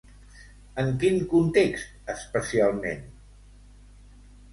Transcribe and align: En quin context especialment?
En 0.83 0.87
quin 1.03 1.19
context 1.33 2.09
especialment? 2.13 3.05